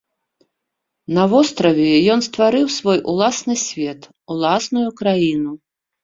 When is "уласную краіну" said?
4.37-5.53